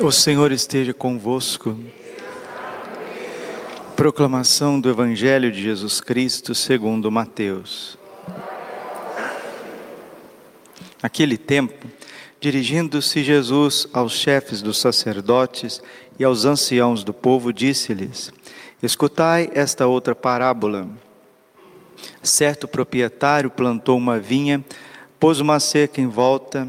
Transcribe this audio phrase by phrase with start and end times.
[0.00, 1.78] O Senhor esteja convosco.
[3.96, 7.98] Proclamação do Evangelho de Jesus Cristo segundo Mateus.
[11.02, 11.88] Naquele tempo,
[12.38, 15.82] dirigindo-se Jesus aos chefes dos sacerdotes
[16.18, 18.30] e aos anciãos do povo, disse-lhes:
[18.82, 20.86] Escutai esta outra parábola.
[22.22, 24.62] Certo proprietário plantou uma vinha,
[25.18, 26.68] pôs uma cerca em volta,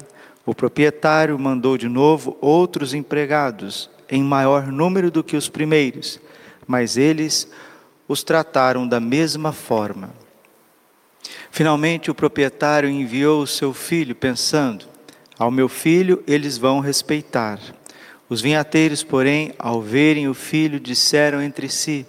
[0.45, 6.19] O proprietário mandou de novo outros empregados, em maior número do que os primeiros,
[6.67, 7.47] mas eles
[8.07, 10.09] os trataram da mesma forma.
[11.51, 14.85] Finalmente, o proprietário enviou o seu filho, pensando:
[15.37, 17.59] Ao meu filho eles vão respeitar.
[18.27, 22.05] Os vinhateiros, porém, ao verem o filho, disseram entre si: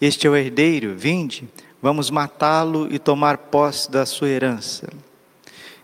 [0.00, 1.48] Este é o herdeiro, vinde,
[1.80, 4.88] vamos matá-lo e tomar posse da sua herança.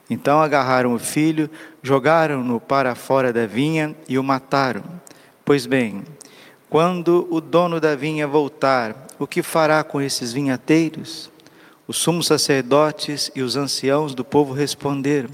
[0.08, 1.50] Então agarraram o filho,
[1.82, 4.82] jogaram-no para fora da vinha e o mataram.
[5.44, 6.04] Pois bem,
[6.70, 11.30] quando o dono da vinha voltar, o que fará com esses vinhateiros?
[11.86, 15.30] Os sumos sacerdotes e os anciãos do povo responderam: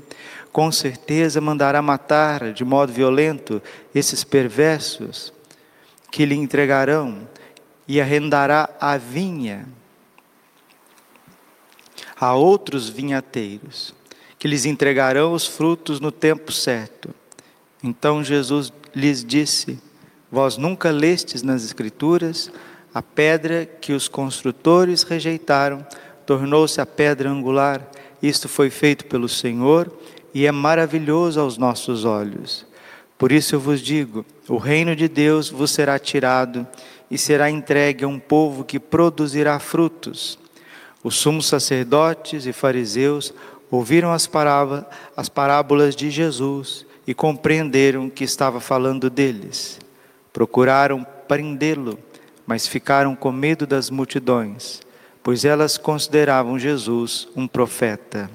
[0.53, 3.61] com certeza mandará matar de modo violento
[3.93, 5.33] esses perversos
[6.11, 7.29] que lhe entregarão
[7.89, 9.67] e arrendará a vinha
[12.19, 13.93] a outros vinhateiros,
[14.45, 17.09] que lhes entregarão os frutos no tempo certo.
[17.83, 19.79] Então Jesus lhes disse:
[20.31, 22.53] Vós nunca lestes nas Escrituras
[22.93, 25.83] a pedra que os construtores rejeitaram,
[26.27, 27.91] tornou-se a pedra angular.
[28.23, 29.91] Isto foi feito pelo Senhor
[30.35, 32.67] e é maravilhoso aos nossos olhos.
[33.17, 36.69] Por isso eu vos digo: o reino de Deus vos será tirado
[37.11, 40.39] e será entregue a um povo que produzirá frutos.
[41.03, 43.33] Os sumos sacerdotes e fariseus
[43.75, 44.29] ouviram as,
[45.17, 49.79] as parábolas de Jesus e compreenderam que estava falando deles.
[50.33, 51.99] Procuraram prendê-lo,
[52.47, 54.81] mas ficaram com medo das multidões,
[55.23, 58.31] pois elas consideravam Jesus um profeta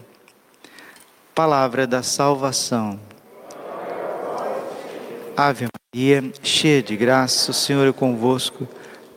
[1.39, 2.99] palavra da salvação.
[5.37, 8.67] Ave Maria, cheia de graça, o Senhor é convosco.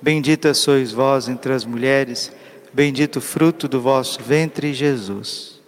[0.01, 2.31] Bendita sois vós entre as mulheres,
[2.73, 5.61] bendito o fruto do vosso ventre, Jesus.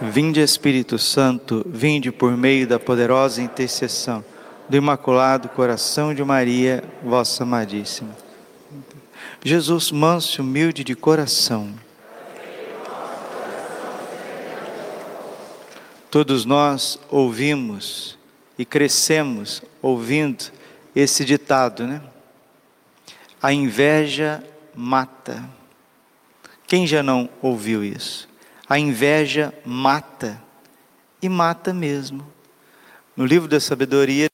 [0.00, 4.22] Vinde Espírito Santo, vinde por meio da poderosa intercessão
[4.68, 8.14] do Imaculado Coração de Maria, vossa amadíssima.
[9.42, 11.72] Jesus, manso e humilde de coração.
[16.10, 18.18] Todos nós ouvimos
[18.58, 20.52] e crescemos ouvindo
[20.94, 22.02] esse ditado, né?
[23.42, 25.48] A inveja mata.
[26.66, 28.28] Quem já não ouviu isso?
[28.68, 30.42] A inveja mata.
[31.22, 32.26] E mata mesmo.
[33.16, 34.28] No livro da sabedoria,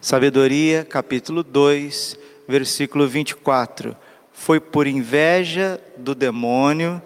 [0.00, 3.96] Sabedoria, capítulo 2, versículo 24:
[4.32, 7.02] Foi por inveja do demônio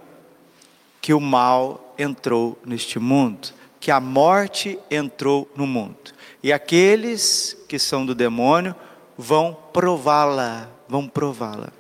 [1.01, 6.13] que o mal entrou neste mundo, que a morte entrou no mundo.
[6.43, 8.75] E aqueles que são do demônio
[9.17, 11.73] vão prová-la, vão prová-la.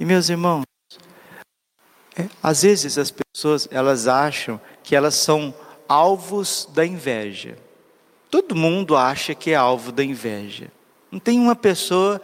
[0.00, 0.64] E meus irmãos,
[2.16, 5.54] é, às vezes as pessoas elas acham que elas são
[5.88, 7.56] alvos da inveja.
[8.30, 10.70] Todo mundo acha que é alvo da inveja.
[11.10, 12.20] Não tem uma pessoa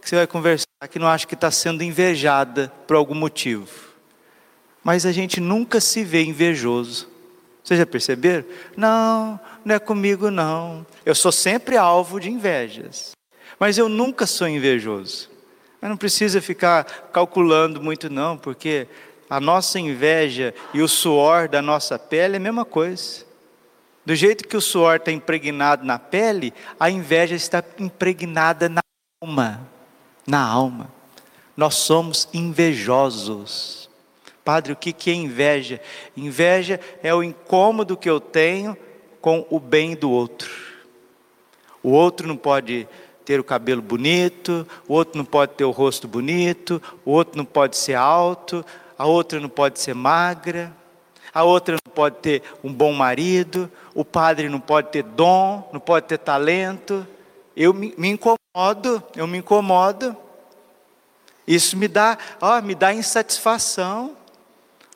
[0.00, 3.70] que você vai conversar que não acha que está sendo invejada por algum motivo.
[4.82, 7.08] Mas a gente nunca se vê invejoso.
[7.62, 8.44] Vocês já perceberam?
[8.76, 10.86] Não, não é comigo não.
[11.06, 13.12] Eu sou sempre alvo de invejas.
[13.58, 15.30] Mas eu nunca sou invejoso.
[15.80, 18.86] Mas não precisa ficar calculando muito não, porque
[19.34, 23.24] a nossa inveja e o suor da nossa pele é a mesma coisa.
[24.06, 28.82] Do jeito que o suor está impregnado na pele, a inveja está impregnada na
[29.22, 29.74] alma
[30.26, 30.88] na alma.
[31.56, 33.88] Nós somos invejosos.
[34.44, 35.80] Padre, o que é inveja?
[36.16, 38.76] Inveja é o incômodo que eu tenho
[39.20, 40.50] com o bem do outro.
[41.82, 42.88] O outro não pode
[43.24, 47.44] ter o cabelo bonito, o outro não pode ter o rosto bonito, o outro não
[47.44, 48.64] pode ser alto,
[48.98, 50.72] a outra não pode ser magra.
[51.32, 55.80] a outra não pode ter um bom marido, o padre não pode ter dom, não
[55.80, 57.06] pode ter talento.
[57.56, 60.16] Eu me, me incomodo, eu me incomodo.
[61.46, 64.16] Isso me dá, ó, me dá insatisfação.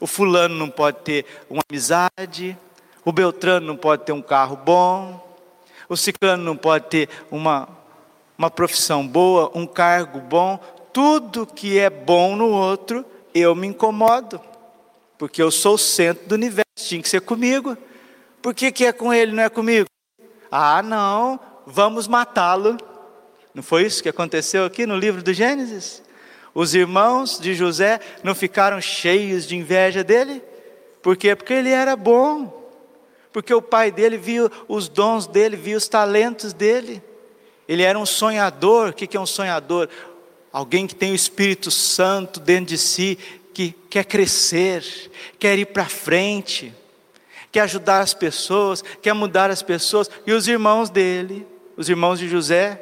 [0.01, 2.57] O fulano não pode ter uma amizade,
[3.05, 5.29] o Beltrano não pode ter um carro bom,
[5.89, 7.69] o ciclano não pode ter uma,
[8.37, 10.59] uma profissão boa, um cargo bom.
[10.93, 13.05] Tudo que é bom no outro,
[13.39, 14.41] eu me incomodo,
[15.17, 17.77] porque eu sou o centro do universo, tinha que ser comigo.
[18.41, 19.89] Por que, que é com ele, não é comigo?
[20.51, 22.77] Ah, não, vamos matá-lo.
[23.55, 26.03] Não foi isso que aconteceu aqui no livro do Gênesis?
[26.55, 30.43] Os irmãos de José não ficaram cheios de inveja dele?
[31.03, 31.35] Por quê?
[31.35, 32.71] Porque ele era bom.
[33.33, 37.03] Porque o pai dele viu os dons dele, viu os talentos dele.
[37.69, 38.91] Ele era um sonhador.
[38.91, 39.89] O que é um sonhador?
[40.53, 43.19] Alguém que tem o Espírito Santo dentro de si,
[43.53, 44.85] que quer crescer,
[45.39, 46.75] quer ir para frente,
[47.51, 50.11] quer ajudar as pessoas, quer mudar as pessoas.
[50.27, 51.47] E os irmãos dele,
[51.77, 52.81] os irmãos de José,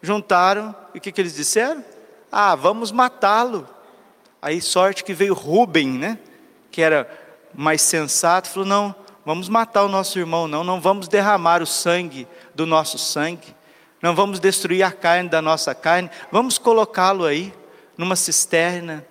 [0.00, 1.84] juntaram, e o que, que eles disseram?
[2.30, 3.68] Ah, vamos matá-lo.
[4.40, 6.18] Aí, sorte que veio Rubem, né?
[6.70, 7.08] Que era
[7.54, 12.26] mais sensato, falou: não, vamos matar o nosso irmão, não, não vamos derramar o sangue
[12.54, 13.54] do nosso sangue,
[14.04, 17.54] não vamos destruir a carne da nossa carne, vamos colocá-lo aí,
[17.96, 19.02] numa cisterna.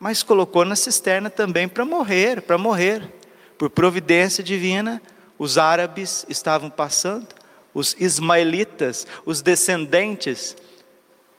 [0.00, 3.08] Mas colocou na cisterna também para morrer, para morrer.
[3.56, 5.00] Por providência divina,
[5.38, 7.28] os árabes estavam passando,
[7.72, 10.56] os ismaelitas, os descendentes,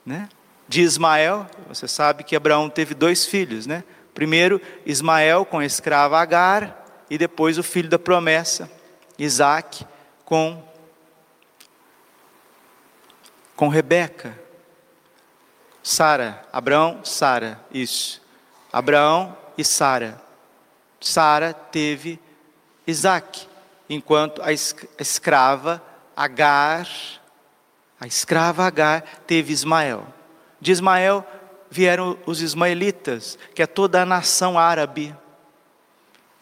[0.06, 0.30] né?
[0.66, 3.84] de Ismael, você sabe que Abraão teve dois filhos, né?
[4.14, 8.70] Primeiro, Ismael com a escrava Agar, e depois o filho da promessa,
[9.18, 9.84] Isaac,
[10.24, 10.64] com,
[13.62, 14.36] com Rebeca.
[15.84, 18.20] Sara, Abraão, Sara, isso.
[18.72, 20.20] Abraão e Sara.
[21.00, 22.18] Sara teve
[22.84, 23.46] Isaac,
[23.88, 25.80] enquanto a escrava
[26.16, 26.88] Agar,
[28.00, 30.08] a escrava Agar teve Ismael.
[30.60, 31.24] De Ismael
[31.70, 35.14] vieram os ismaelitas, que é toda a nação árabe.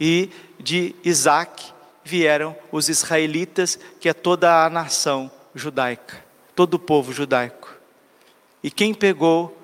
[0.01, 1.71] E de Isaac
[2.03, 6.30] vieram os israelitas, que é toda a nação judaica,
[6.61, 7.75] todo o povo judaico.
[8.63, 9.57] E quem pegou,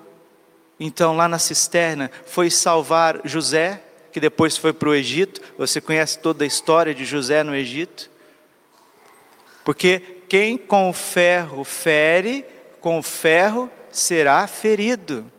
[0.79, 5.39] então, lá na cisterna, foi salvar José, que depois foi para o Egito.
[5.59, 8.09] Você conhece toda a história de José no Egito?
[9.63, 12.43] Porque quem com o ferro fere,
[12.81, 15.31] com o ferro será ferido.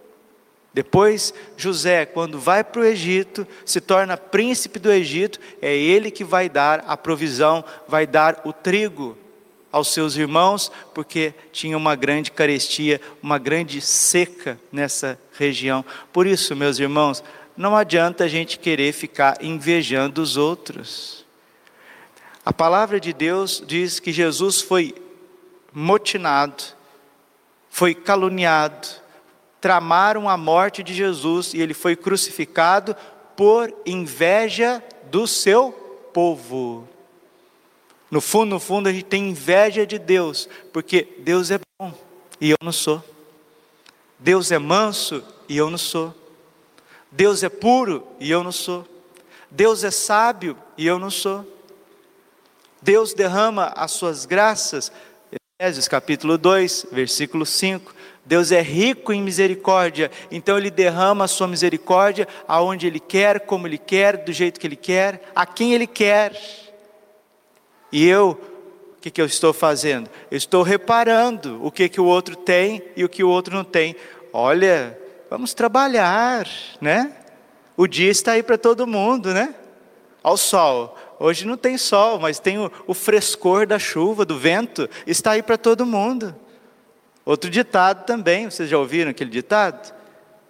[0.73, 6.23] Depois, José, quando vai para o Egito, se torna príncipe do Egito, é ele que
[6.23, 9.19] vai dar a provisão, vai dar o trigo
[9.71, 15.85] aos seus irmãos, porque tinha uma grande carestia, uma grande seca nessa região.
[16.13, 17.23] Por isso, meus irmãos,
[17.57, 21.27] não adianta a gente querer ficar invejando os outros.
[22.45, 24.95] A palavra de Deus diz que Jesus foi
[25.73, 26.63] motinado,
[27.69, 28.89] foi caluniado,
[29.61, 32.97] tramaram a morte de Jesus e ele foi crucificado
[33.37, 35.73] por inveja do seu
[36.13, 36.89] povo.
[38.11, 41.93] No fundo, no fundo, a gente tem inveja de Deus, porque Deus é bom
[42.41, 43.03] e eu não sou.
[44.19, 46.15] Deus é manso e eu não sou.
[47.11, 48.87] Deus é puro e eu não sou.
[49.51, 51.47] Deus é sábio e eu não sou.
[52.81, 54.93] Deus derrama as suas graças
[55.61, 57.93] Efésios capítulo 2, versículo 5.
[58.25, 63.67] Deus é rico em misericórdia, então Ele derrama a sua misericórdia aonde Ele quer, como
[63.67, 66.33] Ele quer, do jeito que Ele quer, a quem Ele quer.
[67.91, 68.39] E eu,
[68.97, 70.09] o que, que eu estou fazendo?
[70.31, 73.65] Eu estou reparando o que, que o outro tem e o que o outro não
[73.65, 73.97] tem.
[74.33, 74.99] Olha,
[75.31, 76.47] vamos trabalhar,
[76.81, 77.13] né?
[77.77, 79.55] O dia está aí para todo mundo, né?
[80.23, 80.97] Ao sol.
[81.19, 85.43] Hoje não tem sol, mas tem o, o frescor da chuva, do vento, está aí
[85.43, 86.35] para todo mundo.
[87.25, 89.95] Outro ditado também, vocês já ouviram aquele ditado?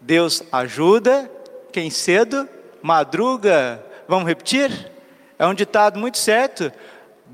[0.01, 1.31] Deus ajuda
[1.73, 2.49] quem cedo
[2.83, 3.85] madruga.
[4.07, 4.91] Vamos repetir?
[5.39, 6.73] É um ditado muito certo.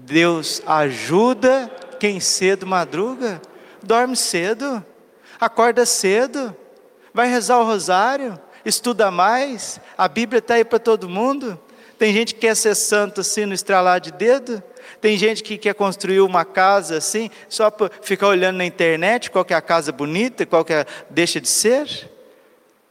[0.04, 3.40] Deus ajuda quem cedo madruga.
[3.82, 4.84] Dorme cedo,
[5.40, 6.54] acorda cedo,
[7.12, 9.80] vai rezar o rosário, estuda mais.
[9.96, 11.58] A Bíblia está aí para todo mundo.
[11.98, 14.62] Tem gente que quer ser santo assim no estralar de dedo.
[15.00, 19.46] Tem gente que quer construir uma casa assim, só para ficar olhando na internet qual
[19.48, 22.10] é a casa bonita, qual que é, deixa de ser.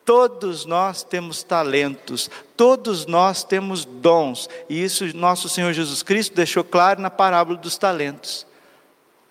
[0.05, 6.63] Todos nós temos talentos, todos nós temos dons, e isso nosso Senhor Jesus Cristo deixou
[6.63, 8.45] claro na parábola dos talentos.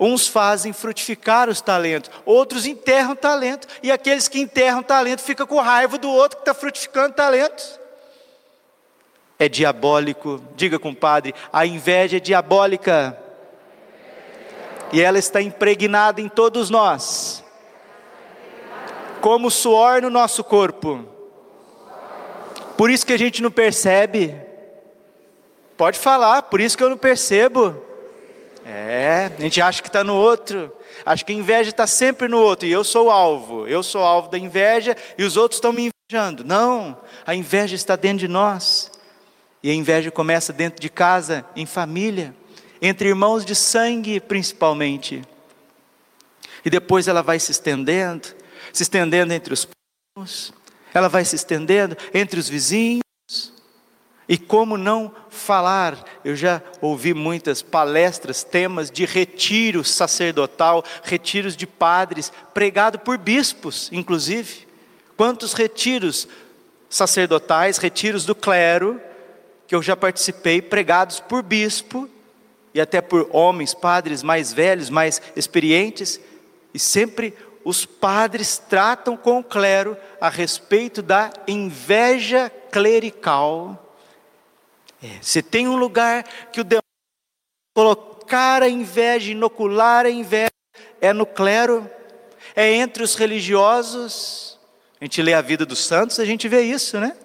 [0.00, 5.60] Uns fazem frutificar os talentos, outros enterram talento, e aqueles que enterram talento ficam com
[5.60, 7.78] raiva do outro que está frutificando talentos.
[9.38, 10.42] é diabólico.
[10.56, 13.18] Diga, compadre, a inveja é diabólica.
[14.92, 17.41] E ela está impregnada em todos nós,
[19.22, 21.04] como suor no nosso corpo.
[22.76, 24.34] Por isso que a gente não percebe.
[25.76, 27.80] Pode falar, por isso que eu não percebo.
[28.66, 30.72] É, a gente acha que está no outro.
[31.06, 32.66] Acho que a inveja está sempre no outro.
[32.66, 33.66] E eu sou o alvo.
[33.68, 36.44] Eu sou alvo da inveja e os outros estão me invejando.
[36.44, 38.90] Não, a inveja está dentro de nós.
[39.62, 42.34] E a inveja começa dentro de casa, em família,
[42.80, 45.22] entre irmãos de sangue principalmente.
[46.64, 48.41] E depois ela vai se estendendo,
[48.72, 49.66] se estendendo entre os
[50.14, 50.52] primos,
[50.94, 53.02] ela vai se estendendo entre os vizinhos.
[54.28, 56.02] E como não falar?
[56.24, 63.90] Eu já ouvi muitas palestras, temas de retiro sacerdotal, retiros de padres, pregado por bispos,
[63.92, 64.66] inclusive.
[65.16, 66.28] Quantos retiros
[66.88, 69.00] sacerdotais, retiros do clero,
[69.66, 72.08] que eu já participei, pregados por bispo
[72.74, 76.20] e até por homens, padres mais velhos, mais experientes,
[76.72, 83.82] e sempre os padres tratam com o clero a respeito da inveja clerical
[85.02, 86.82] é, se tem um lugar que o demônio
[87.74, 90.52] colocar a inveja, inocular a inveja,
[91.00, 91.90] é no clero,
[92.54, 94.60] é entre os religiosos.
[95.00, 97.16] A gente lê a vida dos santos, a gente vê isso, né?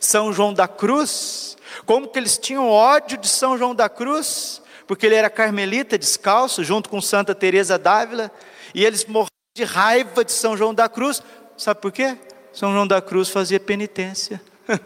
[0.00, 5.04] São João da Cruz, como que eles tinham ódio de São João da Cruz, porque
[5.04, 8.30] ele era carmelita descalço, junto com Santa Teresa d'Ávila,
[8.74, 11.22] e eles morriam de raiva de São João da Cruz.
[11.56, 12.18] Sabe por quê?
[12.52, 14.40] São João da Cruz fazia penitência.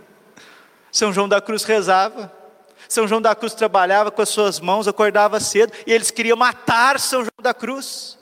[0.92, 2.32] São João da Cruz rezava.
[2.88, 7.00] São João da Cruz trabalhava com as suas mãos, acordava cedo, e eles queriam matar
[7.00, 8.16] São João da Cruz.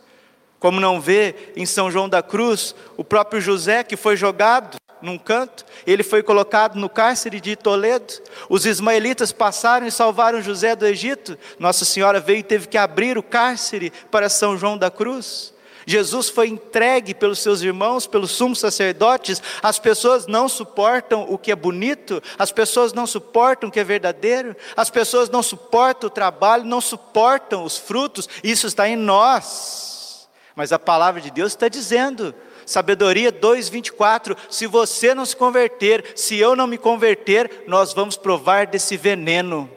[0.59, 5.19] Como não vê em São João da Cruz o próprio José que foi jogado num
[5.19, 8.14] canto, ele foi colocado no cárcere de Toledo.
[8.49, 11.38] Os ismaelitas passaram e salvaram José do Egito.
[11.59, 15.52] Nossa Senhora veio e teve que abrir o cárcere para São João da Cruz.
[15.88, 19.42] Jesus foi entregue pelos seus irmãos, pelos sumos sacerdotes.
[19.62, 23.85] As pessoas não suportam o que é bonito, as pessoas não suportam o que é
[23.85, 28.28] verdadeiro, as pessoas não suportam o trabalho, não suportam os frutos.
[28.45, 30.28] Isso está em nós.
[30.54, 32.35] Mas a palavra de Deus está dizendo,
[32.66, 38.66] Sabedoria 2:24, se você não se converter, se eu não me converter, nós vamos provar
[38.66, 39.71] desse veneno,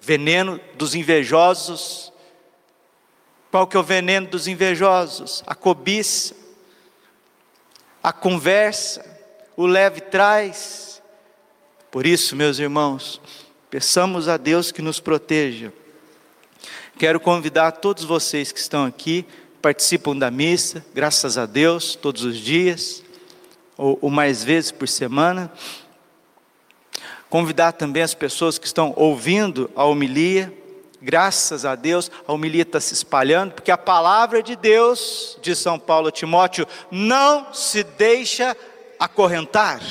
[0.00, 2.11] veneno dos invejosos,
[3.52, 5.44] qual que é o veneno dos invejosos?
[5.46, 6.34] A cobiça,
[8.02, 9.04] a conversa,
[9.54, 11.02] o leve traz.
[11.90, 13.20] Por isso, meus irmãos,
[13.68, 15.70] peçamos a Deus que nos proteja.
[16.98, 19.26] Quero convidar todos vocês que estão aqui,
[19.60, 23.02] participam da missa, graças a Deus, todos os dias,
[23.76, 25.52] ou, ou mais vezes por semana.
[27.28, 30.50] Convidar também as pessoas que estão ouvindo a homilia,
[31.02, 35.78] graças a Deus, a homilia está se espalhando, porque a palavra de Deus, de São
[35.78, 38.56] Paulo a Timóteo, não se deixa
[38.98, 39.82] acorrentar.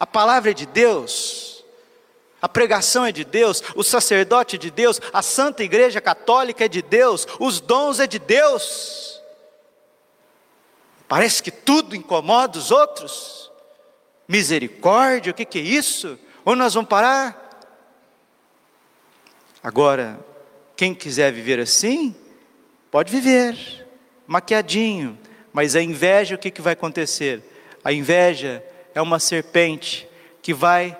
[0.00, 1.64] A palavra é de Deus,
[2.40, 6.68] a pregação é de Deus, o sacerdote é de Deus, a Santa Igreja Católica é
[6.68, 9.20] de Deus, os dons é de Deus.
[11.06, 13.50] Parece que tudo incomoda os outros.
[14.26, 16.18] Misericórdia, o que, que é isso?
[16.44, 17.45] Onde nós vamos parar?
[19.66, 20.24] Agora,
[20.76, 22.14] quem quiser viver assim,
[22.88, 23.84] pode viver,
[24.24, 25.18] maquiadinho,
[25.52, 27.42] mas a inveja, o que, que vai acontecer?
[27.82, 28.62] A inveja
[28.94, 30.08] é uma serpente
[30.40, 30.96] que vai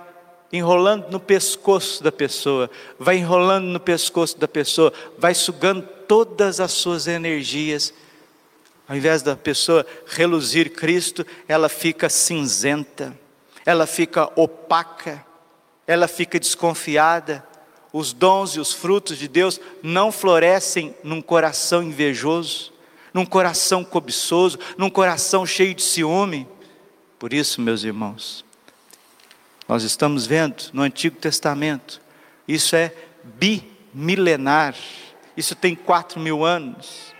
[0.52, 2.68] enrolando no pescoço da pessoa,
[2.98, 7.94] vai enrolando no pescoço da pessoa, vai sugando todas as suas energias.
[8.88, 13.16] Ao invés da pessoa reluzir Cristo, ela fica cinzenta,
[13.64, 15.24] ela fica opaca,
[15.86, 17.46] ela fica desconfiada,
[17.98, 22.70] os dons e os frutos de Deus não florescem num coração invejoso,
[23.14, 26.46] num coração cobiçoso, num coração cheio de ciúme.
[27.18, 28.44] Por isso, meus irmãos,
[29.66, 32.02] nós estamos vendo no Antigo Testamento,
[32.46, 32.92] isso é
[33.24, 34.76] bimilenar,
[35.34, 37.14] isso tem quatro mil anos,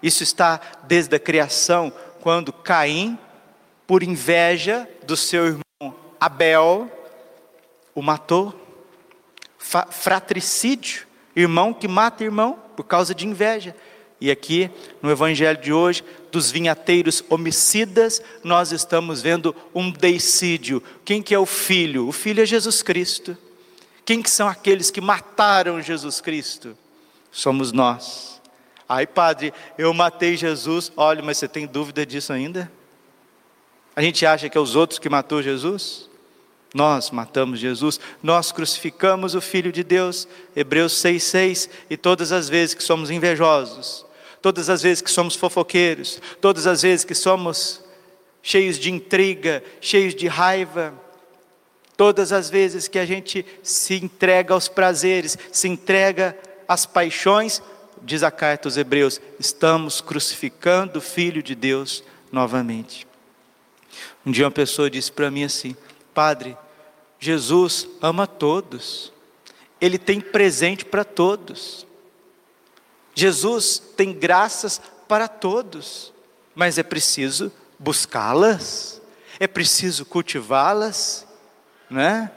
[0.00, 3.18] isso está desde a criação, quando Caim,
[3.84, 6.88] por inveja do seu irmão Abel,
[7.96, 8.59] o matou
[9.60, 13.76] fratricídio, irmão que mata irmão por causa de inveja.
[14.20, 20.82] E aqui, no evangelho de hoje, dos vinhateiros homicidas, nós estamos vendo um deicídio.
[21.04, 22.06] Quem que é o filho?
[22.06, 23.36] O filho é Jesus Cristo.
[24.04, 26.76] Quem que são aqueles que mataram Jesus Cristo?
[27.30, 28.42] Somos nós.
[28.88, 30.92] Ai, padre, eu matei Jesus.
[30.96, 32.70] Olha, mas você tem dúvida disso ainda?
[33.94, 36.09] A gente acha que é os outros que matou Jesus?
[36.72, 42.74] Nós matamos Jesus, nós crucificamos o Filho de Deus, Hebreus 6,6, e todas as vezes
[42.74, 44.06] que somos invejosos,
[44.40, 47.82] todas as vezes que somos fofoqueiros, todas as vezes que somos
[48.42, 50.94] cheios de intriga, cheios de raiva,
[51.96, 57.60] todas as vezes que a gente se entrega aos prazeres, se entrega às paixões,
[58.00, 63.06] diz a carta aos Hebreus, estamos crucificando o Filho de Deus novamente.
[64.24, 65.76] Um dia uma pessoa disse para mim assim:
[66.14, 66.56] Padre,
[67.18, 69.12] Jesus ama todos,
[69.80, 71.86] Ele tem presente para todos,
[73.14, 76.12] Jesus tem graças para todos,
[76.54, 79.00] mas é preciso buscá-las,
[79.38, 81.26] é preciso cultivá-las,
[81.90, 82.30] né?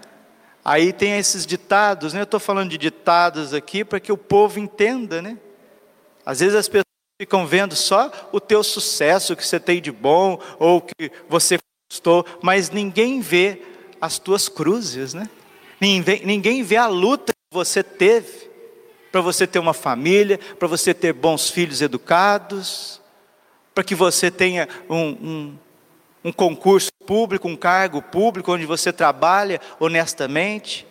[0.66, 2.22] Aí tem esses ditados, né?
[2.22, 5.38] Eu estou falando de ditados aqui para que o povo entenda, né?
[6.26, 6.86] Às vezes as pessoas
[7.22, 11.58] ficam vendo só o teu sucesso que você tem de bom ou que você
[11.94, 13.62] conquistou, mas ninguém vê
[14.02, 15.30] as tuas cruzes, né?
[15.80, 18.50] Ninguém, ninguém vê a luta que você teve
[19.12, 23.00] para você ter uma família, para você ter bons filhos educados,
[23.76, 25.58] para que você tenha um, um,
[26.26, 30.88] um concurso público, um cargo público onde você trabalha honestamente.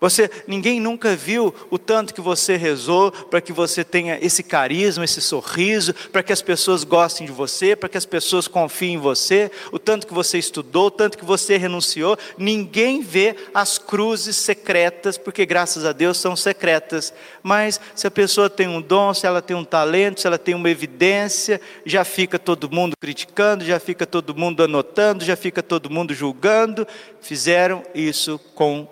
[0.00, 5.04] Você, ninguém nunca viu o tanto que você rezou para que você tenha esse carisma,
[5.04, 8.98] esse sorriso, para que as pessoas gostem de você, para que as pessoas confiem em
[8.98, 12.16] você, o tanto que você estudou, o tanto que você renunciou.
[12.36, 17.12] Ninguém vê as cruzes secretas, porque graças a Deus são secretas.
[17.42, 20.54] Mas se a pessoa tem um dom, se ela tem um talento, se ela tem
[20.54, 25.90] uma evidência, já fica todo mundo criticando, já fica todo mundo anotando, já fica todo
[25.90, 26.86] mundo julgando.
[27.20, 28.86] Fizeram isso com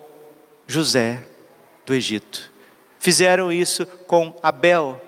[0.67, 1.23] José
[1.85, 2.51] do Egito.
[2.99, 5.01] Fizeram isso com Abel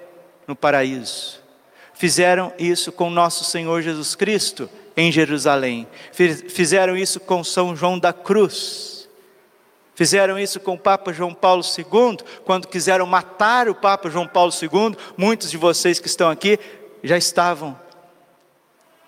[0.46, 1.40] no paraíso.
[1.92, 5.86] Fizeram isso com nosso Senhor Jesus Cristo em Jerusalém.
[6.12, 9.08] Fizeram isso com São João da Cruz.
[9.96, 14.52] Fizeram isso com o Papa João Paulo II, quando quiseram matar o Papa João Paulo
[14.52, 14.96] II.
[15.16, 16.56] Muitos de vocês que estão aqui
[17.02, 17.76] já estavam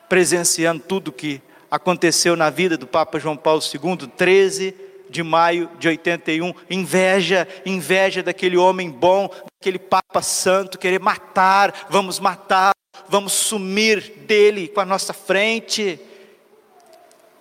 [0.08, 5.88] presenciando tudo que aconteceu na vida do Papa João Paulo II, 13 de maio de
[5.88, 12.72] 81, inveja, inveja daquele homem bom, daquele Papa Santo, querer matar, vamos matar,
[13.08, 15.98] vamos sumir dele com a nossa frente.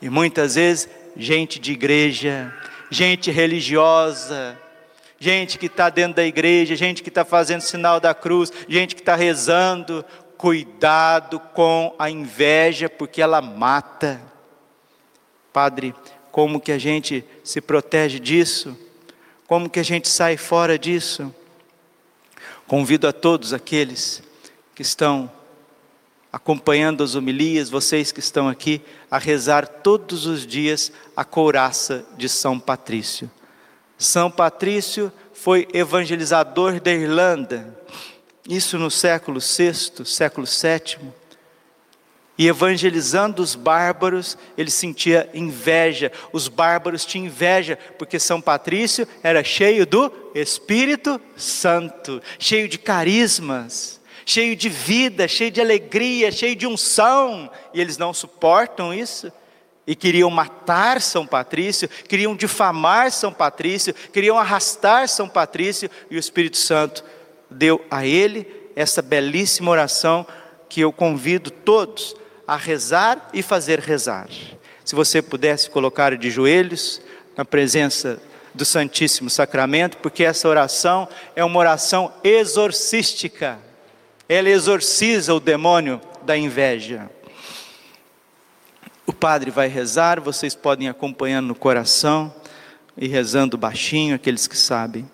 [0.02, 2.54] E muitas vezes, gente de igreja,
[2.90, 4.58] gente religiosa,
[5.20, 9.02] gente que está dentro da igreja, gente que está fazendo sinal da cruz, gente que
[9.02, 10.04] está rezando,
[10.38, 14.22] cuidado com a inveja, porque ela mata.
[15.52, 15.94] Padre,
[16.39, 18.73] como que a gente se protege disso?
[19.45, 21.36] Como que a gente sai fora disso?
[22.65, 24.23] Convido a todos aqueles
[24.73, 25.30] que estão
[26.32, 32.30] acompanhando as homilias, vocês que estão aqui, a rezar todos os dias a couraça de
[32.30, 33.30] São Patrício.
[33.97, 37.78] São Patrício foi evangelizador da Irlanda,
[38.47, 41.12] isso no século VI, século VII
[42.39, 46.10] e evangelizando os bárbaros, ele sentia inveja.
[46.32, 53.99] Os bárbaros tinham inveja, porque São Patrício era cheio do Espírito Santo, cheio de carismas,
[54.25, 59.30] cheio de vida, cheio de alegria, cheio de unção, e eles não suportam isso.
[59.86, 66.19] E queriam matar São Patrício, queriam difamar São Patrício, queriam arrastar São Patrício, e o
[66.19, 67.04] Espírito Santo
[67.49, 68.47] deu a ele
[68.78, 70.25] essa belíssima oração
[70.69, 72.15] que eu convido todos
[72.50, 74.28] a rezar e fazer rezar.
[74.84, 77.00] Se você pudesse colocar de joelhos
[77.38, 78.20] na presença
[78.56, 83.60] do Santíssimo Sacramento, porque essa oração é uma oração exorcística.
[84.28, 87.08] Ela exorciza o demônio da inveja.
[89.06, 92.34] O padre vai rezar, vocês podem acompanhando no coração
[92.98, 95.08] e rezando baixinho, aqueles que sabem.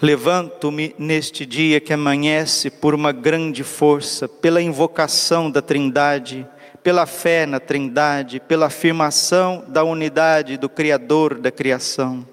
[0.00, 6.46] Levanto-me neste dia que amanhece por uma grande força, pela invocação da Trindade,
[6.82, 12.26] pela fé na Trindade, pela afirmação da unidade do Criador da criação.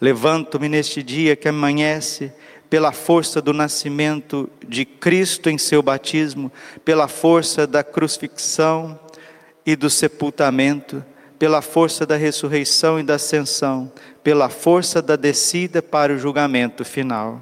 [0.00, 2.32] Levanto-me neste dia que amanhece
[2.70, 6.52] pela força do nascimento de Cristo em seu batismo,
[6.84, 8.96] pela força da crucifixão
[9.64, 11.04] e do sepultamento,
[11.38, 13.90] pela força da ressurreição e da ascensão,
[14.22, 17.40] pela força da descida para o julgamento final.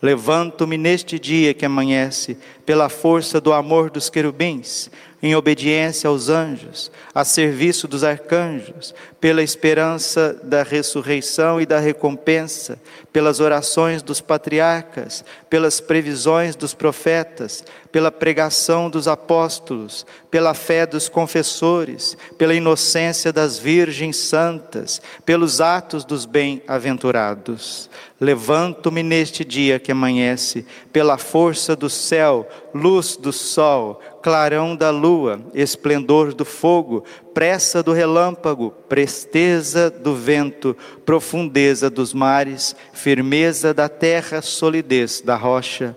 [0.00, 4.90] Levanto-me neste dia que amanhece, pela força do amor dos querubins,
[5.22, 12.78] em obediência aos anjos, a serviço dos arcanjos, pela esperança da ressurreição e da recompensa,
[13.12, 21.08] pelas orações dos patriarcas, pelas previsões dos profetas, pela pregação dos apóstolos, pela fé dos
[21.08, 27.88] confessores, pela inocência das virgens santas, pelos atos dos bem-aventurados.
[28.20, 35.40] Levanto-me neste dia que amanhece, pela força do céu, luz do sol, clarão da lua,
[35.54, 44.42] esplendor do fogo, pressa do relâmpago, presteza do vento, profundeza dos mares, firmeza da terra,
[44.42, 45.96] solidez da rocha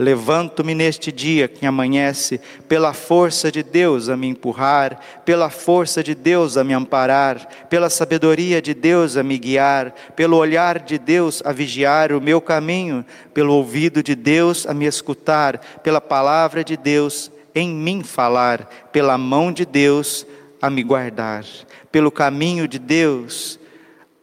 [0.00, 6.14] Levanto-me neste dia que amanhece, pela força de Deus a me empurrar, pela força de
[6.14, 11.42] Deus a me amparar, pela sabedoria de Deus a me guiar, pelo olhar de Deus
[11.44, 16.78] a vigiar o meu caminho, pelo ouvido de Deus a me escutar, pela palavra de
[16.78, 20.26] Deus em mim falar, pela mão de Deus
[20.62, 21.44] a me guardar,
[21.92, 23.60] pelo caminho de Deus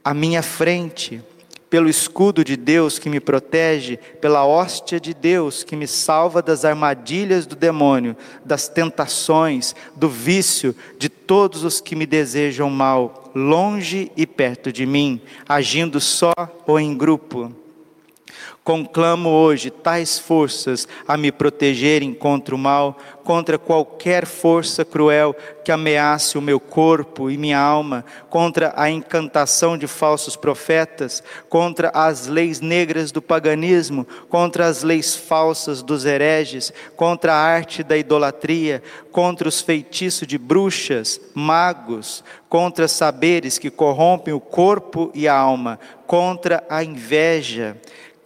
[0.03, 1.21] à minha frente
[1.69, 6.63] pelo escudo de Deus que me protege, pela hóstia de Deus que me salva das
[6.63, 14.11] armadilhas do demônio, das tentações, do vício, de todos os que me desejam mal, longe
[14.15, 16.33] e perto de mim, agindo só
[16.65, 17.51] ou em grupo.
[18.63, 25.71] Conclamo hoje tais forças a me protegerem contra o mal, contra qualquer força cruel que
[25.71, 32.27] ameace o meu corpo e minha alma, contra a encantação de falsos profetas, contra as
[32.27, 38.81] leis negras do paganismo, contra as leis falsas dos hereges, contra a arte da idolatria,
[39.11, 45.79] contra os feitiços de bruxas, magos, contra saberes que corrompem o corpo e a alma,
[46.05, 47.77] contra a inveja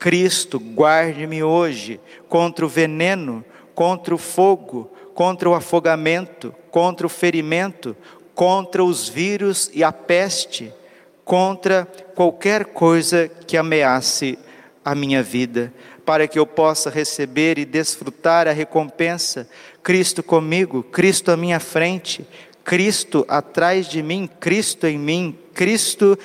[0.01, 7.95] Cristo, guarde-me hoje contra o veneno, contra o fogo, contra o afogamento, contra o ferimento,
[8.33, 10.73] contra os vírus e a peste,
[11.23, 11.85] contra
[12.15, 14.39] qualquer coisa que ameace
[14.83, 15.71] a minha vida,
[16.03, 19.47] para que eu possa receber e desfrutar a recompensa.
[19.83, 22.25] Cristo comigo, Cristo à minha frente,
[22.63, 26.17] Cristo atrás de mim, Cristo em mim, Cristo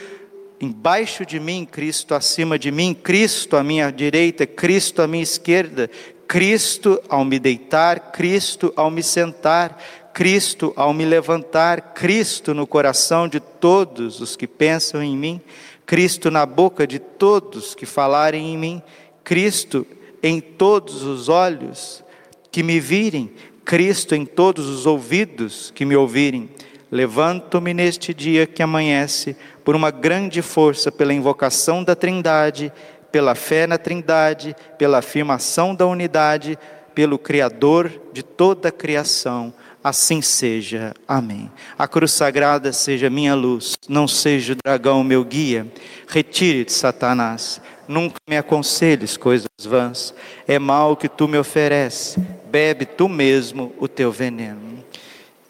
[0.61, 5.91] embaixo de mim, Cristo acima de mim, Cristo à minha direita, Cristo à minha esquerda,
[6.27, 9.79] Cristo ao me deitar, Cristo ao me sentar,
[10.13, 15.41] Cristo ao me levantar, Cristo no coração de todos os que pensam em mim,
[15.85, 18.83] Cristo na boca de todos que falarem em mim,
[19.23, 19.87] Cristo
[20.23, 22.03] em todos os olhos
[22.51, 23.31] que me virem,
[23.65, 26.49] Cristo em todos os ouvidos que me ouvirem.
[26.91, 32.73] Levanto-me neste dia que amanhece por uma grande força pela invocação da Trindade,
[33.11, 36.59] pela fé na Trindade, pela afirmação da unidade,
[36.95, 39.53] pelo Criador de toda a criação.
[39.83, 40.95] Assim seja.
[41.07, 41.51] Amém.
[41.79, 45.67] A cruz sagrada seja minha luz, não seja o dragão meu guia.
[46.09, 47.61] Retire-te, Satanás.
[47.87, 50.13] Nunca me aconselhes coisas vãs.
[50.47, 52.17] É mal que tu me ofereces.
[52.51, 54.85] Bebe tu mesmo o teu veneno.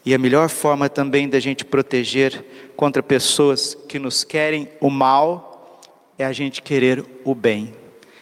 [0.07, 2.45] E a melhor forma também da gente proteger
[2.77, 5.81] contra pessoas que nos querem o mal
[6.17, 7.75] é a gente querer o bem.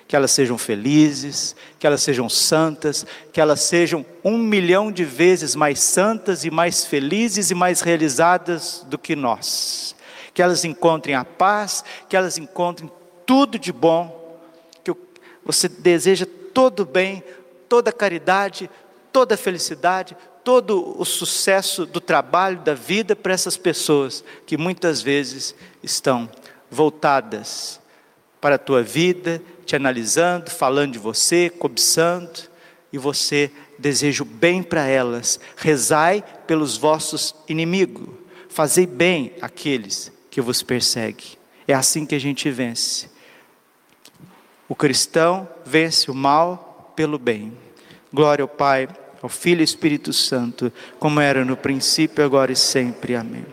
[0.08, 5.54] Que elas sejam felizes, que elas sejam santas, que elas sejam um milhão de vezes
[5.54, 9.94] mais santas e mais felizes e mais realizadas do que nós.
[10.32, 12.90] Que elas encontrem a paz, que elas encontrem
[13.26, 14.40] tudo de bom,
[14.82, 14.90] que
[15.44, 17.22] você deseja todo bem,
[17.68, 18.70] toda caridade,
[19.12, 25.54] toda felicidade, todo o sucesso do trabalho, da vida para essas pessoas que muitas vezes
[25.82, 26.28] estão
[26.70, 27.80] voltadas
[28.40, 32.40] para a tua vida, te analisando, falando de você, cobiçando,
[32.92, 35.40] e você deseja o bem para elas.
[35.56, 38.08] Rezai pelos vossos inimigos,
[38.48, 41.38] fazei bem àqueles que vos perseguem.
[41.66, 43.08] É assim que a gente vence.
[44.68, 47.56] O cristão vence o mal pelo bem.
[48.12, 48.88] Glória ao Pai
[49.24, 53.16] ao Filho e Espírito Santo, como era no princípio, agora e sempre.
[53.16, 53.46] Amém.